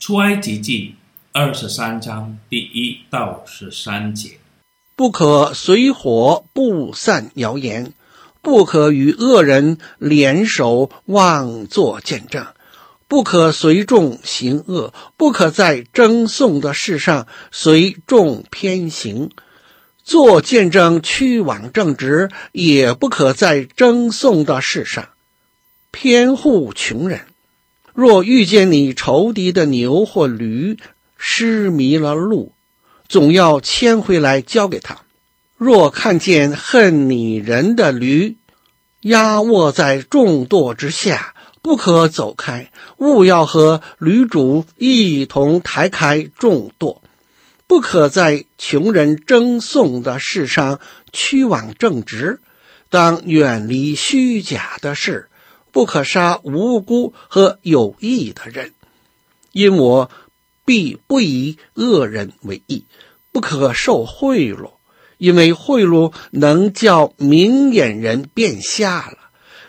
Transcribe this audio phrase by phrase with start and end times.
[0.00, 0.94] 出埃及记
[1.30, 4.30] 二十三章第一到十三节：
[4.96, 7.92] 不可随火布散谣言，
[8.40, 12.46] 不可与恶人联手妄作见证，
[13.08, 19.30] 不可随众行恶，不可在争讼的事上随众偏行。
[20.02, 25.10] 做见证，屈枉正直，也不可在争讼的事上
[25.90, 27.26] 偏护穷人。
[27.94, 30.78] 若遇见你仇敌的牛或驴
[31.16, 32.52] 失迷了路，
[33.08, 34.98] 总要牵回来交给他。
[35.56, 38.36] 若看见恨你人的驴
[39.00, 46.98] 压卧在重垛之下，不可走开，务要和驴主一同抬开重垛。
[47.66, 50.80] 不可在穷人争讼的事上
[51.12, 52.40] 屈枉正直，
[52.88, 55.29] 当远离虚假的事，
[55.72, 58.74] 不可杀无辜和有义的人，
[59.52, 60.10] 因我
[60.64, 62.84] 必不以恶人为义。
[63.32, 64.72] 不可受贿赂，
[65.18, 69.18] 因为贿赂能叫明眼人变瞎了，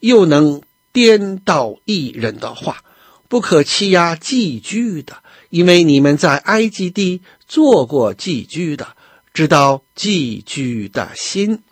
[0.00, 2.84] 又能颠倒一人的话。
[3.28, 5.16] 不可欺压寄居的。
[5.50, 8.88] 因为你们在埃及地做过寄居的，
[9.32, 11.62] 知道寄居的心。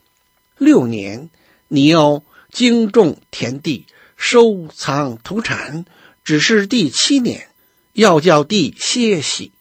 [0.56, 1.28] 六年，
[1.68, 3.86] 你要经种田地，
[4.16, 5.84] 收藏土产；
[6.24, 7.48] 只是第七年，
[7.92, 9.52] 要叫地歇息，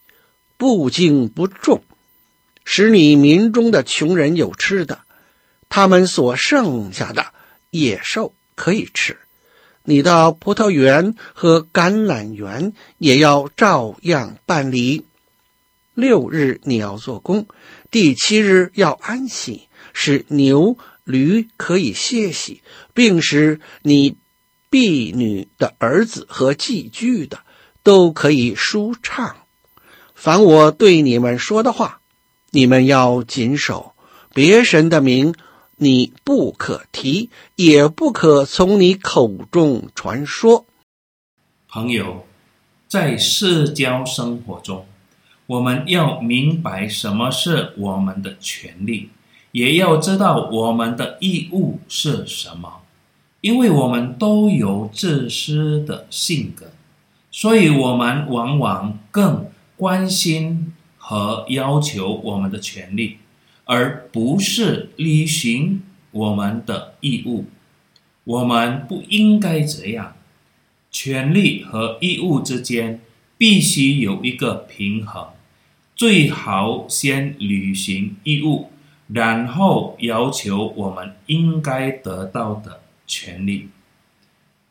[0.56, 1.82] 不经不种，
[2.64, 5.00] 使你民中的穷人有吃的，
[5.68, 7.26] 他们所剩下的
[7.70, 9.18] 野兽可以吃。
[9.84, 15.04] 你的葡萄园和橄榄园也要照样办理。
[15.94, 17.46] 六日你要做工，
[17.90, 22.62] 第七日要安息，使牛驴可以歇息，
[22.94, 24.16] 并使你
[24.76, 27.38] 婢女的儿子和寄居的
[27.82, 29.36] 都可以舒畅。
[30.14, 32.00] 凡我对你们说的话，
[32.50, 33.94] 你们要谨守。
[34.34, 35.34] 别神的名，
[35.76, 40.66] 你不可提，也不可从你口中传说。
[41.70, 42.26] 朋友，
[42.86, 44.84] 在社交生活中，
[45.46, 49.08] 我们要明白什么是我们的权利，
[49.52, 52.82] 也要知道我们的义务是什么。
[53.46, 56.66] 因为我们都有自私的性格，
[57.30, 59.46] 所以我们往往更
[59.76, 63.18] 关心和要求我们的权利。
[63.66, 67.44] 而不是履行我们的义务，
[68.24, 70.14] 我们不应该这样。
[70.90, 73.00] 权利和义务之间
[73.38, 75.28] 必须有一个平衡，
[75.94, 78.70] 最好先履行义务，
[79.06, 83.68] 然后要求我们应该得到的权利。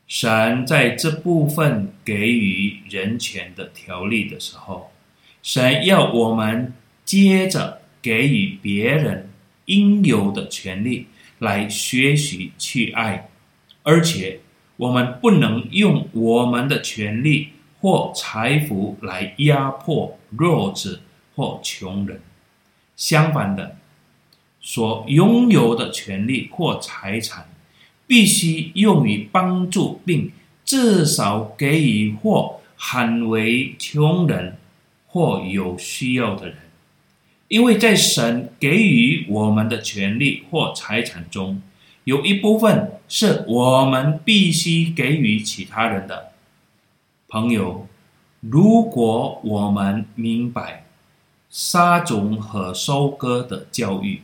[0.06, 4.92] 神在这部分给予人权的条例的时候，
[5.42, 6.72] 神要我们
[7.04, 7.82] 接着。
[8.02, 9.30] 给予别人
[9.64, 11.08] 应有的权利，
[11.40, 13.28] 来学习去爱，
[13.82, 14.38] 而且
[14.76, 17.48] 我们不能用我们的权利
[17.80, 21.00] 或财富来压迫弱者
[21.34, 22.20] 或穷人。
[22.94, 23.76] 相反的，
[24.60, 27.48] 所拥有的权利或财产，
[28.06, 30.30] 必须用于帮助并
[30.64, 34.56] 至少给予或捍卫穷人
[35.06, 36.56] 或有需要的人。
[37.48, 41.62] 因为在神给予我们的权利或财产中，
[42.04, 46.32] 有一部分是我们必须给予其他人的。
[47.28, 47.86] 朋友，
[48.40, 50.84] 如果我们明白
[51.48, 54.22] 撒种和收割的教育，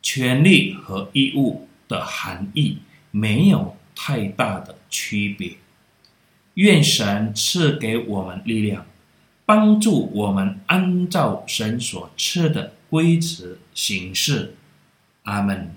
[0.00, 2.78] 权利和义务的含义
[3.12, 5.52] 没有太大的区别。
[6.54, 8.84] 愿神赐给我们力量。
[9.44, 14.54] 帮助我们按照神所赐的规则行事，
[15.24, 15.74] 阿门。